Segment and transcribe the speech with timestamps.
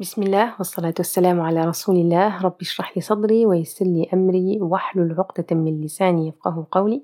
[0.00, 5.15] بسم الله والصلاة والسلام على رسول الله رب اشرح لي صدري ويسر لي أمري واحلل
[5.17, 7.01] عقدة من لساني يفقه قولي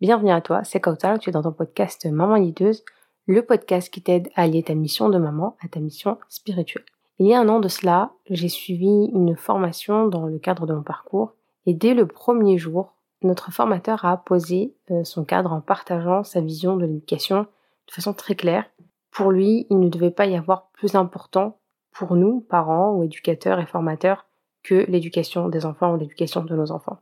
[0.00, 2.84] Bienvenue à toi, c'est Kautar, tu es dans ton podcast Maman Lideuse,
[3.26, 6.84] le podcast qui t'aide à allier ta mission de maman à ta mission spirituelle.
[7.18, 10.74] Il y a un an de cela, j'ai suivi une formation dans le cadre de
[10.74, 11.32] mon parcours
[11.66, 16.40] et dès le premier jour, notre formateur a posé euh, son cadre en partageant sa
[16.40, 17.46] vision de l'éducation
[17.88, 18.64] de façon très claire.
[19.10, 21.56] Pour lui, il ne devait pas y avoir plus important
[21.98, 24.26] pour nous, parents ou éducateurs et formateurs,
[24.62, 26.98] que l'éducation des enfants ou l'éducation de nos enfants.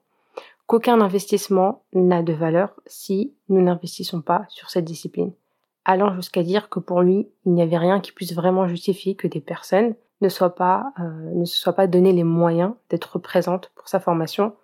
[0.67, 5.33] Qu'aucun investissement n'a de valeur si nous n'investissons pas sur cette discipline.
[5.85, 9.29] Allant jusqu'à dire que pour lui, il n'y avait rien qui puisse vraiment justifier que
[9.29, 13.71] des personnes ne, soient pas, euh, ne se soient pas donné les moyens d'être présentes
[13.75, 14.55] pour sa formation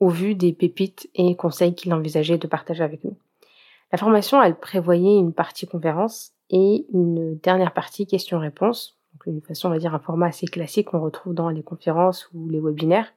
[0.00, 3.16] au vu des pépites et conseils qu'il envisageait de partager avec nous.
[3.92, 8.97] La formation, elle prévoyait une partie conférence et une dernière partie questions-réponses.
[9.12, 12.28] Donc une façon, on va dire, un format assez classique qu'on retrouve dans les conférences
[12.34, 13.12] ou les webinaires.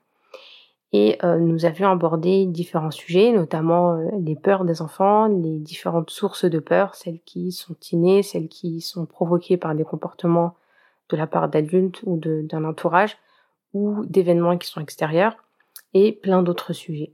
[0.94, 6.10] Et euh, nous avions abordé différents sujets, notamment euh, les peurs des enfants, les différentes
[6.10, 10.56] sources de peur, celles qui sont innées, celles qui sont provoquées par des comportements
[11.10, 13.18] de la part d'adultes ou d'un entourage,
[13.74, 15.36] ou d'événements qui sont extérieurs
[15.94, 17.12] et plein d'autres sujets.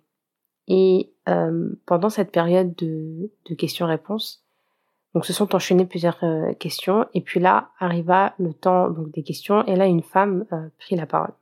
[0.68, 4.44] Et euh, pendant cette période de, questions-réponses,
[5.14, 9.24] donc se sont enchaînées plusieurs euh, questions, et puis là arriva le temps donc des
[9.24, 11.34] questions, et là une femme euh, prit la parole.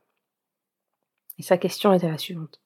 [1.38, 2.62] Et sa question était la suivante.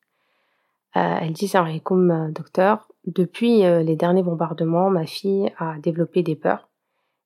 [0.94, 2.88] elle dit Salam alaikum, docteur.
[3.08, 6.70] Depuis les derniers bombardements, ma fille a développé des peurs,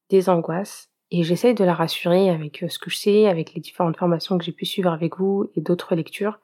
[0.09, 3.97] des angoisses, et j'essaye de la rassurer avec ce que je sais, avec les différentes
[3.97, 6.39] formations que j'ai pu suivre avec vous et d'autres lectures.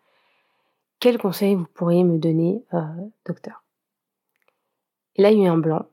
[0.99, 2.81] Quel conseil vous pourriez me donner, euh,
[3.25, 3.63] docteur?
[5.15, 5.87] Et là, il y a eu un blanc.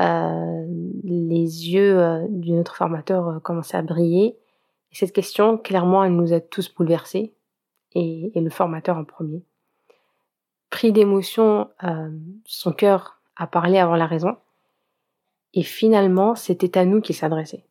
[0.00, 0.66] Euh,
[1.04, 4.36] les yeux euh, de notre formateur commençaient à briller.
[4.90, 7.34] Et cette question, clairement, elle nous a tous bouleversés,
[7.94, 9.44] et, le formateur en premier.
[10.70, 11.68] Pris d'émotion,
[12.44, 14.36] son cœur a parlé avant la raison.
[15.52, 17.64] Et finalement, c'était à nous qu'il s'adressait.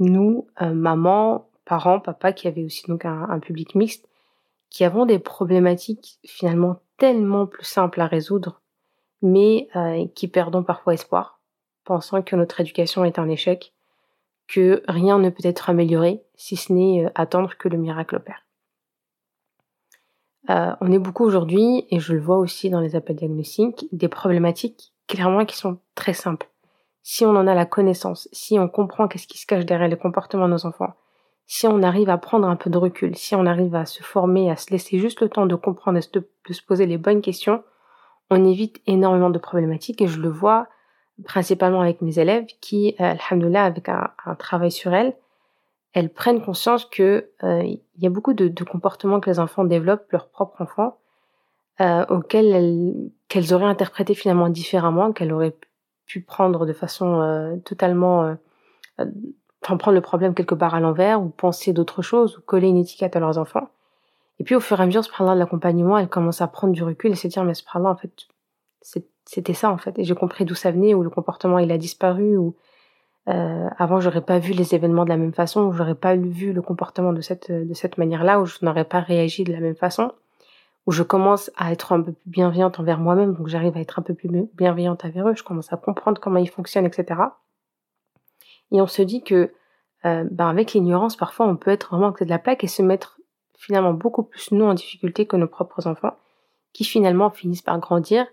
[0.00, 4.08] Nous, maman, parents, papa, qui avait aussi donc un public mixte,
[4.70, 8.62] qui avons des problématiques finalement tellement plus simples à résoudre,
[9.20, 11.39] mais euh, qui perdons parfois espoir,
[11.84, 13.72] pensant que notre éducation est un échec,
[14.48, 18.44] que rien ne peut être amélioré, si ce n'est euh, attendre que le miracle opère.
[20.48, 24.08] Euh, on est beaucoup aujourd'hui, et je le vois aussi dans les appels diagnostiques, des
[24.08, 26.48] problématiques clairement qui sont très simples.
[27.02, 29.96] Si on en a la connaissance, si on comprend qu'est-ce qui se cache derrière les
[29.96, 30.94] comportements de nos enfants,
[31.46, 34.50] si on arrive à prendre un peu de recul, si on arrive à se former,
[34.50, 37.64] à se laisser juste le temps de comprendre et de, se poser les bonnes questions,
[38.30, 40.68] on évite énormément de problématiques et je le vois
[41.24, 45.14] principalement avec mes élèves qui, euh, alhamdoulilah, avec un, travail sur elles,
[45.92, 50.28] elles prennent conscience que euh, y a beaucoup de, comportements que les enfants développent, leurs
[50.28, 50.98] propres enfants,
[51.80, 55.56] euh, auxquels elles, qu'elles auraient interprété finalement différemment, qu'elles auraient
[56.06, 58.36] pu prendre de façon euh, totalement
[58.98, 62.76] enfin, prendre le problème quelque part à l'envers, ou penser d'autres choses, ou coller une
[62.76, 63.70] étiquette à leurs enfants.
[64.38, 66.82] Et puis au fur et à mesure, subhanallah, de l'accompagnement, elle commence à prendre du
[66.82, 68.28] recul et se dire, mais subhanallah, en fait,
[69.30, 69.96] c'était ça en fait.
[69.96, 72.56] Et j'ai compris d'où ça venait, où le comportement il a disparu, ou
[73.28, 76.52] euh, avant j'aurais pas vu les événements de la même façon, ou j'aurais pas vu
[76.52, 79.76] le comportement de cette, de cette manière-là, où je n'aurais pas réagi de la même
[79.76, 80.10] façon,
[80.86, 84.00] où je commence à être un peu plus bienveillante envers moi-même, donc j'arrive à être
[84.00, 87.20] un peu plus bienveillante envers eux, je commence à comprendre comment ils fonctionnent, etc.
[88.72, 89.52] Et on se dit que
[90.06, 92.68] euh, ben avec l'ignorance, parfois on peut être vraiment à côté de la plaque et
[92.68, 93.20] se mettre
[93.56, 96.16] finalement beaucoup plus nous en difficulté que nos propres enfants,
[96.72, 98.26] qui finalement finissent par grandir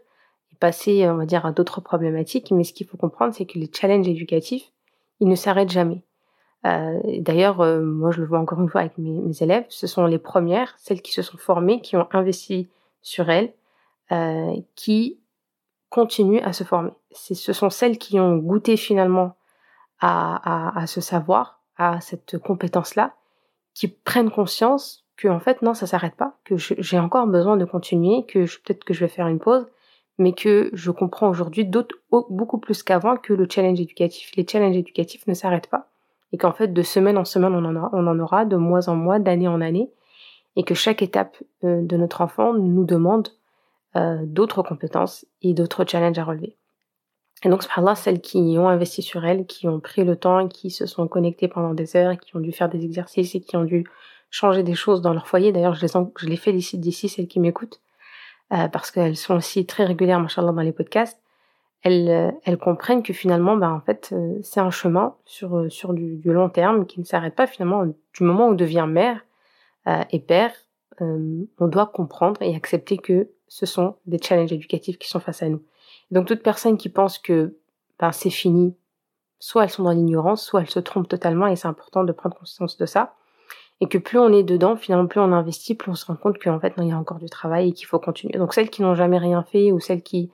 [0.60, 2.52] passer, on va dire, à d'autres problématiques.
[2.52, 4.72] Mais ce qu'il faut comprendre, c'est que les challenges éducatifs,
[5.20, 6.04] ils ne s'arrêtent jamais.
[6.66, 10.06] Euh, D'ailleurs, euh, moi je le vois encore une fois avec mes, élèves, ce sont
[10.06, 12.68] les premières, celles qui se sont formées, qui ont investi
[13.02, 13.54] sur elles,
[14.12, 15.20] euh, qui
[15.90, 16.92] continuent à se former.
[17.12, 19.36] Ce sont celles qui ont goûté finalement
[20.00, 23.16] à, ce savoir, à cette compétence-là,
[23.74, 27.66] qui prennent conscience que en fait non, ça s'arrête pas, que j'ai encore besoin de
[27.66, 29.66] continuer, que peut-être que je vais faire une pause,
[30.18, 34.32] mais que je comprends aujourd'hui d'autres beaucoup plus qu'avant que le challenge éducatif.
[34.36, 35.90] Les challenges éducatifs ne s'arrêtent pas
[36.34, 38.90] et qu'en fait de semaine en semaine on en, aura, on en aura, de mois
[38.90, 39.92] en mois, d'année en année,
[40.56, 43.30] et que chaque étape euh, de notre enfant nous demande
[43.96, 46.58] euh, d'autres compétences et d'autres challenges à relever.
[47.44, 50.72] Et donc, subhanallah, celles qui ont investi sur elles, qui ont pris le temps, qui
[50.72, 53.64] se sont connectées pendant des heures, qui ont dû faire des exercices et qui ont
[53.64, 53.86] dû
[54.32, 55.52] changer des choses dans leur foyer.
[55.52, 57.80] D'ailleurs, je les, je les félicite d'ici, celles qui m'écoutent,
[58.54, 61.22] euh, parce qu'elles sont aussi très régulières, machallah, dans les podcasts.
[61.84, 66.50] elles, elles comprennent que finalement, ben, en fait, c'est un chemin sur, sur du, long
[66.50, 69.24] terme qui ne s'arrête pas finalement du moment où on devient mère
[70.12, 70.52] et père.
[71.00, 75.50] on doit comprendre et accepter que ce sont des challenges éducatifs qui sont face à
[75.50, 75.64] nous.
[76.12, 77.58] Donc toute personne qui pense que
[78.00, 78.76] ben, c'est fini,
[79.40, 82.38] soit elles sont dans l'ignorance, soit elles se trompent totalement et c'est important de prendre
[82.38, 83.16] conscience de ça.
[83.80, 86.40] Et que plus on est dedans, finalement, plus on investit, plus on se rend compte
[86.40, 88.38] qu'en fait, non, il y a encore du travail et qu'il faut continuer.
[88.38, 90.32] Donc celles qui n'ont jamais rien fait ou celles qui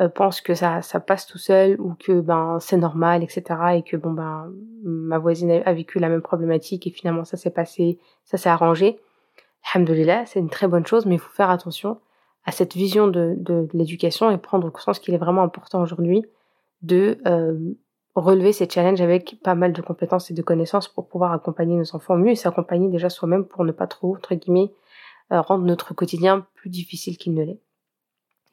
[0.00, 3.42] euh, pensent que ça, ça passe tout seul ou que ben c'est normal, etc.
[3.76, 4.50] Et que bon ben
[4.82, 8.98] ma voisine a vécu la même problématique et finalement ça s'est passé, ça s'est arrangé.
[9.72, 12.00] Alhamdulillah, c'est une très bonne chose, mais il faut faire attention
[12.44, 16.24] à cette vision de, de, l'éducation et prendre conscience qu'il est vraiment important aujourd'hui
[16.82, 17.58] de euh,
[18.24, 21.94] relever ces challenges avec pas mal de compétences et de connaissances pour pouvoir accompagner nos
[21.94, 24.72] enfants mieux et s'accompagner déjà soi-même pour ne pas trop, entre guillemets,
[25.32, 27.60] euh, rendre notre quotidien plus difficile qu'il ne l'est.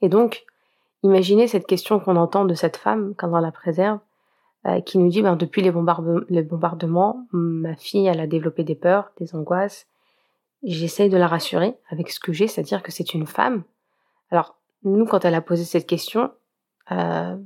[0.01, 0.45] Et donc,
[1.03, 3.99] imaginez cette question qu'on entend de cette femme, quand on la préserve,
[4.65, 9.11] euh, qui nous dit, ben, depuis les, bombardements, ma fille, elle a développé des peurs,
[9.19, 9.87] des angoisses.
[10.63, 13.63] J'essaye de la rassurer avec ce que j'ai, c'est-à-dire que c'est une femme,
[14.29, 16.31] alors, nous, quand elle a posé cette question,
[16.91, 17.37] euh,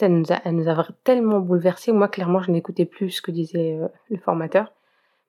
[0.00, 0.64] elle nous, a, nous
[1.04, 1.92] tellement bouleversés.
[1.92, 4.72] Moi, clairement, je n'écoutais plus ce que disait euh, le formateur.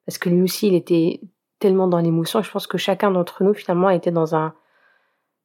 [0.05, 1.21] Parce que lui aussi, il était
[1.59, 2.41] tellement dans l'émotion.
[2.41, 4.53] Je pense que chacun d'entre nous, finalement, était dans, un,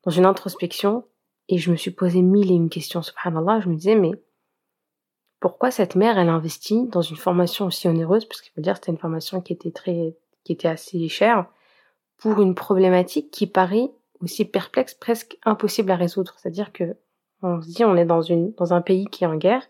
[0.04, 1.04] dans une introspection.
[1.48, 3.02] Et je me suis posé mille et une questions.
[3.02, 4.12] Subhanallah, je me disais, mais
[5.40, 8.24] pourquoi cette mère, elle investit dans une formation aussi onéreuse?
[8.24, 11.46] Parce qu'il faut dire c'était une formation qui était, très, qui était assez chère
[12.16, 13.90] pour une problématique qui paraît
[14.20, 16.34] aussi perplexe, presque impossible à résoudre.
[16.38, 16.96] C'est-à-dire que
[17.42, 18.22] on se dit on est dans,
[18.72, 19.68] un pays qui est en guerre,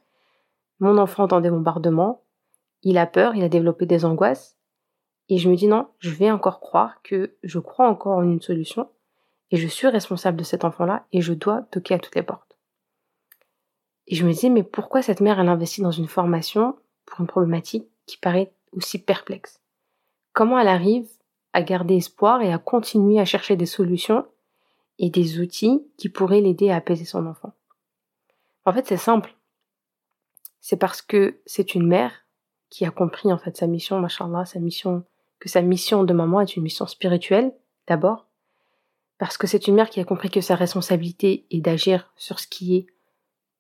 [0.81, 2.23] mon enfant entend des bombardements,
[2.83, 4.57] il a peur, il a développé des angoisses,
[5.29, 8.41] et je me dis non, je vais encore croire que je crois encore en une
[8.41, 8.89] solution,
[9.51, 12.59] et je suis responsable de cet enfant-là, et je dois toquer à toutes les portes.
[14.09, 16.77] Et je me dis mais pourquoi cette mère, elle investit dans une formation
[17.07, 19.61] pour une problématique qui paraît aussi perplexe?
[20.33, 21.09] Comment elle arrive
[21.53, 24.27] à garder espoir et à continuer à chercher des solutions
[24.99, 27.53] et des outils qui pourraient l'aider à apaiser son enfant?
[28.65, 29.35] En fait, c'est simple.
[30.61, 32.13] C'est parce que c'est une mère
[32.71, 35.05] qui a compris en fait sa mission, machallah, sa mission,
[35.41, 37.53] que sa mission de maman est une mission spirituelle,
[37.89, 38.29] d'abord.
[39.19, 42.47] Parce que c'est une mère qui a compris que sa responsabilité est d'agir sur ce
[42.47, 42.87] qui est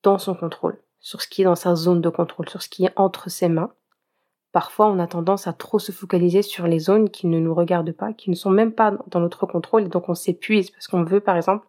[0.03, 2.85] dans son contrôle, sur ce qui est dans sa zone de contrôle, sur ce qui
[2.85, 3.73] est entre ses mains,
[4.53, 7.93] Parfois, on a tendance à trop se focaliser sur les zones qui ne nous regardent
[7.93, 11.05] pas, qui ne sont même pas dans notre contrôle, et donc on s'épuise parce qu'on
[11.05, 11.67] veut, par exemple,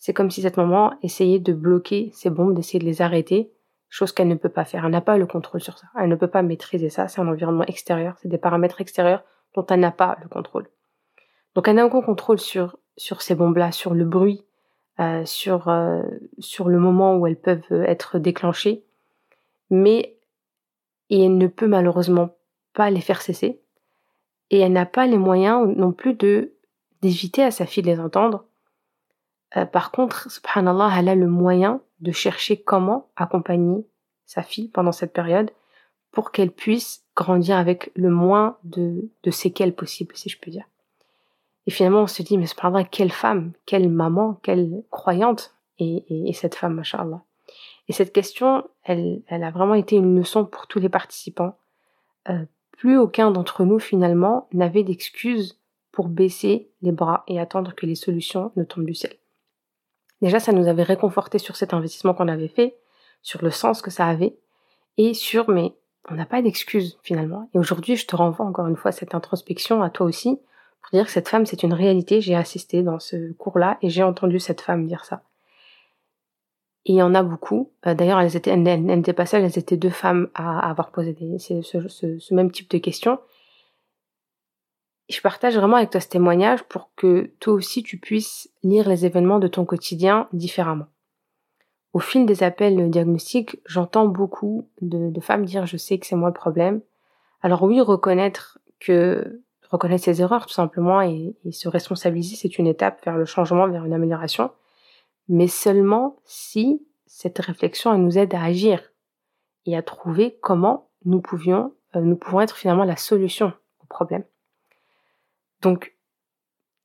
[0.00, 3.52] c'est comme si cette maman essayait de bloquer ces bombes, d'essayer de les arrêter,
[3.90, 4.86] chose qu'elle ne peut pas faire.
[4.86, 5.88] Elle n'a pas le contrôle sur ça.
[6.00, 7.06] Elle ne peut pas maîtriser ça.
[7.06, 9.22] C'est un environnement extérieur, c'est des paramètres extérieurs
[9.54, 10.68] dont elle n'a pas le contrôle.
[11.54, 14.42] Donc elle n'a aucun contrôle sur sur ces bombes-là, sur le bruit,
[15.00, 16.02] euh, sur euh,
[16.38, 18.84] sur le moment où elles peuvent être déclenchées,
[19.68, 20.16] mais
[21.10, 22.36] et elle ne peut malheureusement
[22.72, 23.60] pas les faire cesser.
[24.50, 26.54] Et elle n'a pas les moyens non plus de
[27.02, 28.44] d'éviter à sa fille de les entendre.
[29.56, 33.86] Euh, par contre, subhanallah, elle a le moyen de chercher comment accompagner
[34.26, 35.50] sa fille pendant cette période
[36.12, 40.64] pour qu'elle puisse grandir avec le moins de, de séquelles possible, si je peux dire.
[41.66, 46.32] Et finalement, on se dit, mais subhanallah, quelle femme, quelle maman, quelle croyante est, est,
[46.32, 47.22] cette femme, mashallah.
[47.88, 51.56] Et cette question, elle, elle a vraiment été une leçon pour tous les participants.
[52.28, 55.60] Euh, plus aucun d'entre nous, finalement, n'avait d'excuses
[55.92, 59.12] pour baisser les bras et attendre que les solutions ne tombent du ciel.
[60.22, 62.76] Déjà, ça nous avait réconforté sur cet investissement qu'on avait fait,
[63.22, 64.36] sur le sens que ça avait,
[64.96, 65.72] et sur, mais
[66.10, 67.48] on n'a pas d'excuses finalement.
[67.54, 70.40] Et aujourd'hui, je te renvoie encore une fois cette introspection, à toi aussi,
[70.82, 72.20] pour dire que cette femme, c'est une réalité.
[72.20, 75.22] J'ai assisté dans ce cours-là et j'ai entendu cette femme dire ça.
[76.86, 77.70] Et il y en a beaucoup.
[77.86, 82.34] Euh, d'ailleurs, elles étaient, n'étaient pas seules, elles étaient deux femmes à, avoir posé ce,
[82.34, 83.18] même type de questions.
[85.10, 89.04] Je partage vraiment avec toi ce témoignage pour que toi aussi tu puisses lire les
[89.06, 90.86] événements de ton quotidien différemment.
[91.92, 96.28] Au fil des appels diagnostiques, j'entends beaucoup de, femmes dire je sais que c'est moi
[96.28, 96.80] le problème.
[97.42, 102.66] Alors oui, reconnaître que reconnaître ses erreurs tout simplement et, et se responsabiliser, c'est une
[102.66, 104.50] étape vers le changement, vers une amélioration
[105.30, 108.82] mais seulement si cette réflexion elle nous aide à agir
[109.64, 114.24] et à trouver comment nous pouvions, euh, nous pouvons être finalement la solution au problème.
[115.62, 115.94] Donc,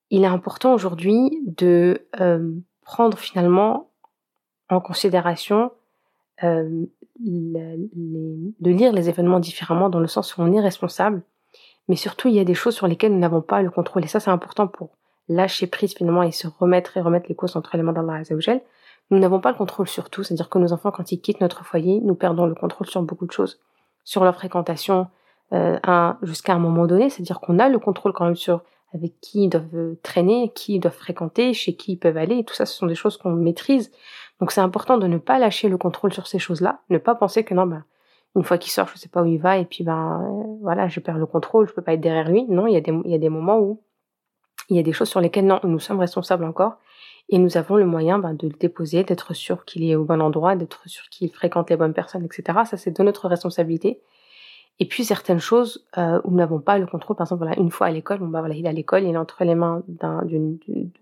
[0.10, 2.52] il est important aujourd'hui de euh,
[2.82, 3.90] prendre finalement
[4.70, 5.72] en considération
[6.44, 6.86] euh,
[7.20, 11.24] de lire les événements différemment dans le sens où on est responsable,
[11.88, 14.04] mais surtout il y a des choses sur lesquelles nous n'avons pas le contrôle.
[14.04, 14.90] Et ça c'est important pour
[15.30, 18.62] lâcher prise finalement et se remettre et remettre les causes entre les mains d'Allah Azzawajal,
[19.12, 21.64] nous n'avons pas le contrôle sur tout, c'est-à-dire que nos enfants, quand ils quittent notre
[21.64, 23.60] foyer, nous perdons le contrôle sur beaucoup de choses,
[24.04, 25.08] sur leur fréquentation
[25.54, 25.78] euh,
[26.24, 28.62] jusqu'à un moment donné, c'est-à-dire qu'on a le contrôle quand même sur
[28.94, 32.44] avec qui ils doivent traîner, qui ils doivent fréquenter, chez qui ils peuvent aller, et
[32.46, 33.92] tout ça, ce sont des choses qu'on maîtrise.
[34.40, 37.44] Donc c'est important de ne pas lâcher le contrôle sur ces choses-là, ne pas penser
[37.44, 37.84] que non, bah,
[38.36, 41.00] une fois qu'il sort, je sais pas où il va, et puis ben voilà, je
[41.00, 42.46] perds le contrôle, je peux pas être derrière lui.
[42.46, 43.82] Non, il y a des, il y a des moments où
[44.70, 46.78] il y a des choses sur lesquelles non, nous sommes responsables encore,
[47.30, 50.22] et nous avons le moyen ben, de le déposer, d'être sûr qu'il est au bon
[50.22, 52.60] endroit, d'être sûr qu'il fréquente les bonnes personnes, etc.
[52.66, 54.02] Ça, c'est de notre responsabilité.
[54.80, 57.72] Et puis certaines choses euh, où nous n'avons pas le contrôle, par exemple, voilà, une
[57.72, 59.84] fois à l'école, bon, bah, voilà, il est à l'école, il est entre les mains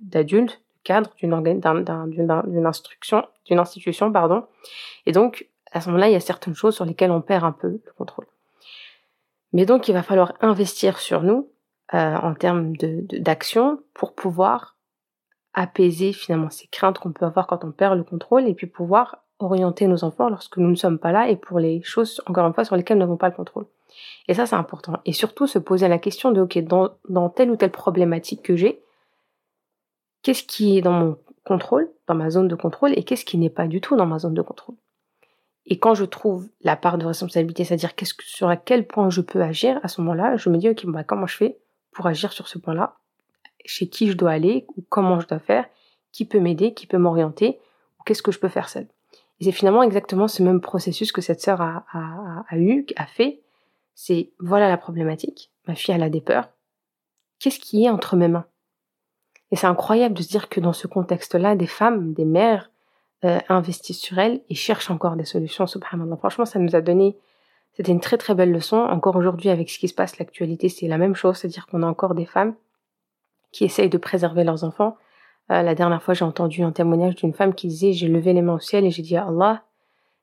[0.02, 4.46] d'adulte, cadre, d'une instruction, d'une institution, pardon.
[5.06, 7.52] Et donc, à ce moment-là, il y a certaines choses sur lesquelles on perd un
[7.52, 8.28] peu le contrôle.
[9.54, 11.50] Mais donc, il va falloir investir sur nous
[11.94, 14.78] euh, en termes d'action pour pouvoir
[15.54, 19.23] apaiser finalement ces craintes qu'on peut avoir quand on perd le contrôle et puis pouvoir
[19.44, 22.54] orienter nos enfants lorsque nous ne sommes pas là et pour les choses, encore une
[22.54, 23.66] fois, sur lesquelles nous n'avons pas le contrôle.
[24.28, 25.00] Et ça, c'est important.
[25.06, 28.56] Et surtout, se poser la question de, OK, dans, dans telle ou telle problématique que
[28.56, 28.82] j'ai,
[30.22, 33.50] qu'est-ce qui est dans mon contrôle, dans ma zone de contrôle, et qu'est-ce qui n'est
[33.50, 34.76] pas du tout dans ma zone de contrôle?
[35.66, 39.22] Et quand je trouve la part de responsabilité, c'est-à-dire qu'est-ce que, sur quel point je
[39.22, 41.58] peux agir, à ce moment-là, je me dis, OK, bah, comment je fais
[41.92, 42.96] pour agir sur ce point-là?
[43.66, 45.66] Chez qui je dois aller ou comment je dois faire?
[46.12, 46.74] Qui peut m'aider?
[46.74, 47.60] Qui peut m'orienter?
[48.00, 48.88] Ou qu'est-ce que je peux faire seul
[49.40, 51.86] et c'est finalement exactement ce même processus que cette sœur a,
[52.50, 53.42] a, eu, a fait.
[53.96, 55.52] C'est voilà la problématique.
[55.68, 56.50] Ma fille, elle a des peurs.
[57.40, 58.46] Qu'est-ce qui est entre mes mains?
[59.52, 62.72] Et c'est incroyable de se dire que dans ce contexte-là, des femmes, des mères
[63.24, 65.68] euh, investissent sur elle et cherchent encore des solutions.
[65.68, 66.18] Subhanallah.
[66.18, 67.18] Franchement, ça nous a donné.
[67.74, 68.78] C'était une très très belle leçon.
[68.78, 71.38] Encore aujourd'hui, avec ce qui se passe, l'actualité, c'est la même chose.
[71.38, 72.56] C'est-à-dire qu'on a encore des femmes
[73.52, 74.98] qui essayent de préserver leurs enfants,
[75.50, 78.56] la dernière fois, j'ai entendu un témoignage d'une femme qui disait J'ai levé les mains
[78.56, 79.64] au ciel et j'ai dit à Allah.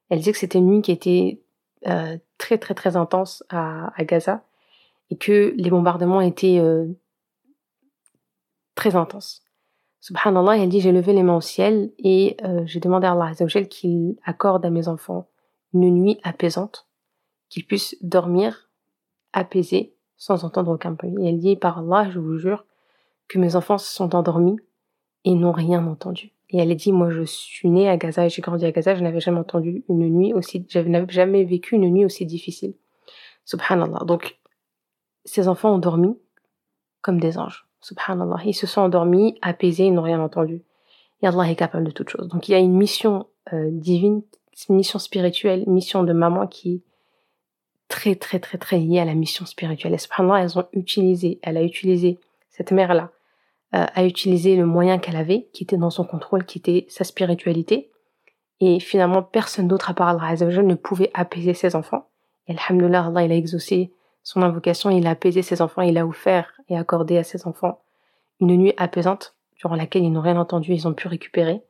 [0.09, 1.41] Elle disait que c'était une nuit qui était
[1.87, 4.45] euh, très, très, très intense à, Gaza
[5.11, 6.87] et que les bombardements étaient euh,
[8.75, 9.43] très intenses.
[10.01, 13.33] Subhanallah, elle dit J'ai levé les mains au ciel et j'ai demandé à Allah
[13.65, 15.29] qu'il accorde à mes enfants
[15.75, 16.89] une nuit apaisante,
[17.49, 18.71] qu'ils puissent dormir
[19.33, 21.15] apaisés sans entendre aucun bruit.
[21.21, 22.65] Et elle dit Par Allah, je vous jure
[23.29, 24.57] que mes enfants se sont endormis
[25.25, 26.33] et n'ont rien entendu.
[26.51, 28.95] Et elle a dit, moi je suis née à Gaza et j'ai grandi à Gaza,
[28.95, 32.75] je n'avais jamais entendu une nuit aussi, je n'avais jamais vécu une nuit aussi difficile.
[33.45, 34.05] Subhanallah.
[34.05, 34.39] Donc,
[35.25, 36.17] ces enfants ont dormi
[37.03, 37.67] comme des anges.
[37.81, 38.39] Subhanallah.
[38.45, 40.63] Ils se sont endormis, apaisés, ils n'ont rien entendu.
[41.23, 42.29] Et Allah est capable de toutes choses.
[42.29, 44.23] Donc, il y a une mission euh, divine,
[44.69, 46.83] une mission spirituelle, mission de maman qui est
[47.89, 49.95] très, très, très, très liée à la mission spirituelle.
[49.95, 52.19] Et subhanallah, elles ont utilisé, elle a utilisé
[52.51, 53.11] cette mère-là
[53.75, 57.05] euh, à utiliser le moyen qu'elle avait, qui était dans son contrôle, qui était sa
[57.05, 57.91] spiritualité.
[58.61, 62.09] Et finalement, personne d'autre à part Allah Azzawajal ne pouvait apaiser ses enfants.
[62.47, 66.07] Et alhamdoulilah, Allah, il a exaucé son invocation, il a apaisé ses enfants, il a
[66.07, 67.81] offert et accordé à ses enfants
[68.41, 71.63] une nuit apaisante durant laquelle ils n'ont rien entendu, ils ont pu récupérer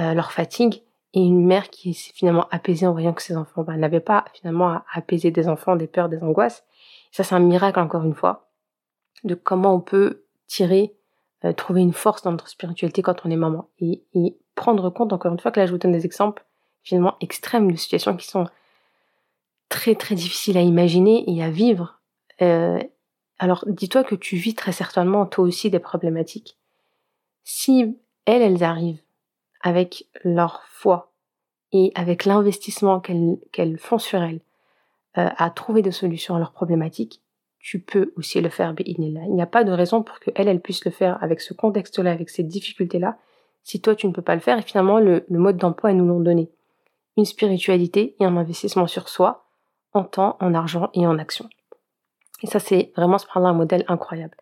[0.00, 3.62] euh, leur fatigue et une mère qui s'est finalement apaisée en voyant que ses enfants
[3.62, 6.64] bah, n'avaient pas finalement à apaiser des enfants, des peurs, des angoisses.
[7.10, 8.48] ça, c'est un miracle encore une fois
[9.24, 10.94] de comment on peut tirer
[11.44, 13.68] euh, trouver une force dans notre spiritualité quand on est maman.
[13.80, 14.02] Et,
[14.54, 16.44] prendre compte, encore une fois, que là je vous donne des exemples
[16.82, 18.46] finalement extrêmes de situations qui sont
[19.68, 22.00] très très difficiles à imaginer et à vivre.
[22.40, 22.78] Euh,
[23.38, 26.56] alors dis-toi que tu vis très certainement toi aussi des problématiques.
[27.44, 29.02] Si elles, elles arrivent
[29.60, 31.12] avec leur foi
[31.72, 34.40] et avec l'investissement qu'elles font sur elles
[35.18, 37.20] euh, à trouver des solutions à leurs problématiques,
[37.66, 40.84] tu peux aussi le faire, Il n'y a pas de raison pour qu'elle, elle puisse
[40.84, 43.18] le faire avec ce contexte-là, avec ces difficultés-là,
[43.64, 44.56] si toi tu ne peux pas le faire.
[44.56, 46.48] Et finalement, le, mode d'emploi, elles nous l'ont donné.
[47.16, 49.48] Une spiritualité et un investissement sur soi,
[49.94, 51.48] en temps, en argent et en action.
[52.44, 54.36] Et ça, c'est vraiment ce un modèle incroyable.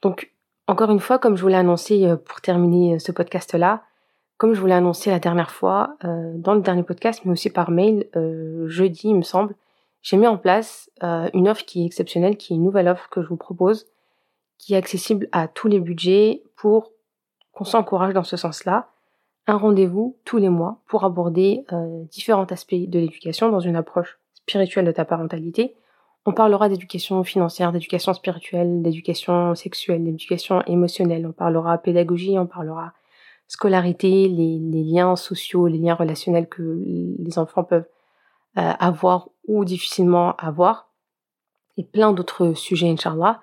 [0.00, 0.30] Donc,
[0.68, 3.82] encore une fois, comme je vous l'ai annoncé euh, pour terminer euh, ce podcast-là,
[4.36, 7.50] comme je vous l'ai annoncé la dernière fois, euh, dans le dernier podcast, mais aussi
[7.50, 8.06] par mail,
[8.68, 9.56] jeudi, il me semble,
[10.02, 13.08] j'ai mis en place euh, une offre qui est exceptionnelle, qui est une nouvelle offre
[13.10, 13.86] que je vous propose,
[14.58, 16.92] qui est accessible à tous les budgets pour
[17.52, 18.88] qu'on s'encourage dans ce sens-là.
[19.46, 24.18] Un rendez-vous tous les mois pour aborder euh, différents aspects de l'éducation dans une approche
[24.34, 25.74] spirituelle de ta parentalité.
[26.26, 31.26] On parlera d'éducation financière, d'éducation spirituelle, d'éducation sexuelle, d'éducation émotionnelle.
[31.26, 32.92] On parlera pédagogie, on parlera
[33.48, 36.78] scolarité, les, liens sociaux, les liens relationnels que
[37.18, 37.88] les enfants peuvent
[38.56, 40.90] avoir ou difficilement avoir,
[41.76, 43.40] et plein d'autres sujets, Inch'Allah.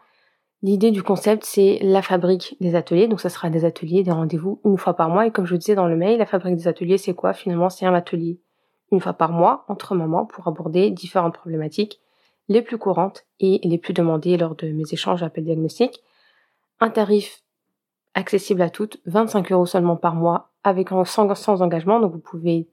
[0.64, 3.08] L'idée du concept, c'est la fabrique des ateliers.
[3.08, 5.28] Donc, ça sera des ateliers, des rendez-vous une fois par mois.
[5.28, 7.34] Et comme je disais dans le mail, la fabrique des ateliers, c'est quoi?
[7.34, 8.40] Finalement, c'est un atelier
[8.92, 12.00] une fois par mois entre mamans pour aborder différentes problématiques
[12.48, 16.02] les plus courantes et les plus demandées lors de mes échanges appels diagnostiques.
[16.80, 17.44] Un tarif
[18.14, 22.00] accessible à toutes, 25 euros seulement par mois, avec sans, sans engagement.
[22.00, 22.68] Donc, vous pouvez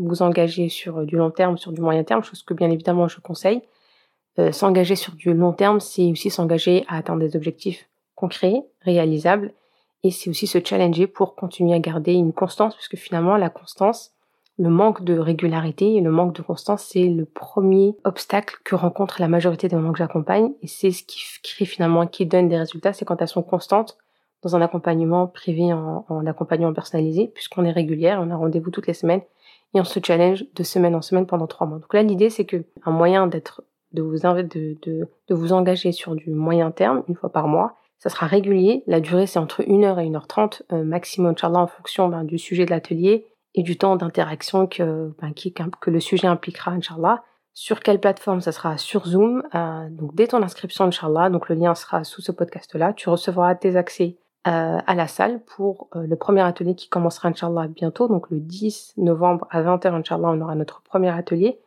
[0.00, 3.20] vous engager sur du long terme, sur du moyen terme, chose que bien évidemment je
[3.20, 3.62] conseille.
[4.38, 9.52] Euh, s'engager sur du long terme, c'est aussi s'engager à atteindre des objectifs concrets, réalisables,
[10.02, 14.12] et c'est aussi se challenger pour continuer à garder une constance, puisque finalement la constance,
[14.58, 19.20] le manque de régularité et le manque de constance, c'est le premier obstacle que rencontre
[19.20, 22.58] la majorité des mamans que j'accompagne, et c'est ce qui crée finalement, qui donne des
[22.58, 23.98] résultats, c'est quand elles sont constantes
[24.42, 28.86] dans un accompagnement privé en, en accompagnement personnalisé, puisqu'on est régulière, on a rendez-vous toutes
[28.86, 29.22] les semaines,
[29.74, 31.78] et on se challenge de semaine en semaine pendant trois mois.
[31.78, 33.62] Donc là, l'idée, c'est que un moyen d'être
[33.92, 37.76] de vous, de, de, de vous engager sur du moyen terme, une fois par mois.
[37.98, 38.82] Ça sera régulier.
[38.86, 42.64] La durée, c'est entre 1h et 1h30 euh, maximum, Inch'Allah, en fonction ben, du sujet
[42.64, 45.32] de l'atelier et du temps d'interaction que, ben,
[45.80, 47.22] que le sujet impliquera, Inch'Allah.
[47.52, 48.40] Sur quelle plateforme?
[48.40, 49.42] Ça sera sur Zoom.
[49.54, 52.94] Euh, donc, dès ton inscription, Inch'Allah, donc le lien sera sous ce podcast-là.
[52.94, 57.68] Tu recevras tes accès à la salle pour euh, le premier atelier qui commencera, Inch'Allah,
[57.68, 58.08] bientôt.
[58.08, 61.58] Donc, le 10 novembre à 20h, Inch'Allah, on aura notre premier atelier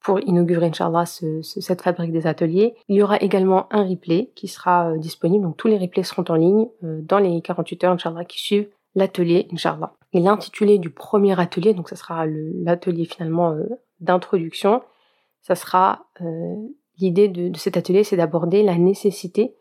[0.00, 2.74] pour inaugurer, Inch'Allah, ce, cette fabrique des ateliers.
[2.88, 5.44] Il y aura également un replay qui sera euh, disponible.
[5.44, 8.68] Donc, tous les replays seront en ligne euh, dans les 48 heures, Inch'Allah, qui suivent
[8.94, 9.92] l'atelier, Inch'Allah.
[10.12, 13.64] Et l'intitulé du premier atelier, donc ça sera l'atelier finalement euh,
[14.00, 14.82] d'introduction,
[15.42, 16.04] ça sera
[16.98, 19.54] l'idée de, de, cet atelier, c'est d'aborder la nécessité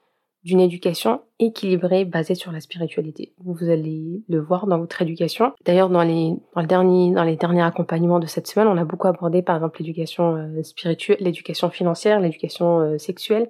[0.43, 3.33] d'une éducation équilibrée basée sur la spiritualité.
[3.43, 5.53] Vous allez le voir dans votre éducation.
[5.65, 8.85] D'ailleurs, dans les, dans, le dernier, dans les derniers accompagnements de cette semaine, on a
[8.85, 13.49] beaucoup abordé par exemple l'éducation euh, spirituelle, l'éducation financière, l'éducation euh, sexuelle.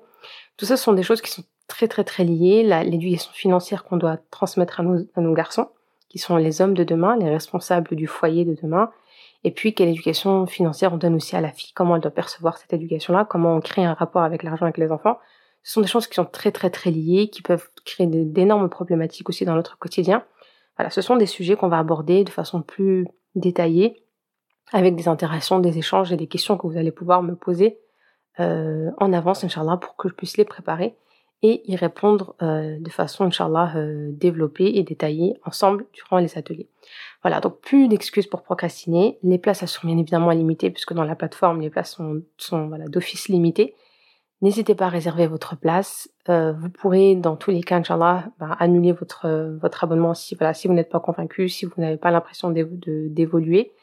[0.57, 2.63] Tout ça sont des choses qui sont très très très liées.
[2.63, 5.67] L'éducation financière qu'on doit transmettre à nos, à nos garçons,
[6.09, 8.89] qui sont les hommes de demain, les responsables du foyer de demain.
[9.43, 12.57] Et puis, quelle éducation financière on donne aussi à la fille, comment elle doit percevoir
[12.57, 15.17] cette éducation-là, comment on crée un rapport avec l'argent avec les enfants?
[15.63, 19.29] Ce sont des choses qui sont très très très liées, qui peuvent créer d'énormes problématiques
[19.29, 20.23] aussi dans notre quotidien.
[20.77, 24.03] Voilà, ce sont des sujets qu'on va aborder de façon plus détaillée,
[24.71, 27.79] avec des interactions, des échanges et des questions que vous allez pouvoir me poser
[28.39, 30.95] euh, en avance, Inch'Allah, pour que je puisse les préparer
[31.41, 36.69] et y répondre euh, de façon, Inch'Allah, euh, développée et détaillée ensemble durant les ateliers.
[37.21, 39.17] Voilà, donc plus d'excuses pour procrastiner.
[39.23, 43.29] Les places, sont bien évidemment limitées, puisque dans la plateforme, les places sont, sont d'office
[43.29, 43.75] limitées.
[44.41, 46.09] N'hésitez pas à réserver votre place.
[46.29, 49.27] Euh, vous pourrez, dans tous les cas, Inch'Allah, bah, annuler votre,
[49.61, 53.73] votre abonnement si, voilà, si vous n'êtes pas convaincu, si vous n'avez pas l'impression d'évoluer.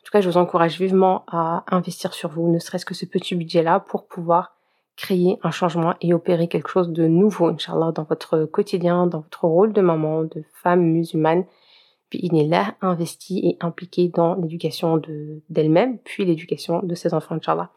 [0.00, 3.04] En tout cas, je vous encourage vivement à investir sur vous, ne serait-ce que ce
[3.04, 4.56] petit budget-là, pour pouvoir
[4.96, 9.44] créer un changement et opérer quelque chose de nouveau, Inch'Allah, dans votre quotidien, dans votre
[9.44, 11.44] rôle de maman, de femme musulmane.
[12.08, 15.02] Puis il est là, investi et impliqué dans l'éducation
[15.50, 17.70] d'elle-même, puis l'éducation de ses enfants, Inch'Allah.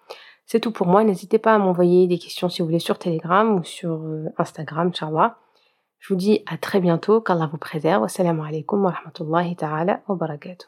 [0.51, 1.03] C'est tout pour moi.
[1.03, 4.87] N'hésitez pas à m'envoyer des questions si vous voulez sur Telegram ou sur euh, Instagram,
[4.87, 5.37] Inch'Allah.
[5.99, 7.21] Je vous dis à très bientôt.
[7.21, 8.03] Qu'Allah vous préserve.
[8.03, 10.65] Assalamu alaikum wa rahmatullahi ta'ala wa barakatuh.